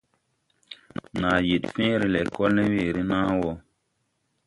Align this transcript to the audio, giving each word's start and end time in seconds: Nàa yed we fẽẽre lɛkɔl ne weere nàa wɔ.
Nàa 1.21 1.39
yed 1.47 1.63
we 1.67 1.71
fẽẽre 1.75 2.07
lɛkɔl 2.13 2.51
ne 2.55 2.63
weere 2.73 3.01
nàa 3.09 3.29
wɔ. 3.39 3.51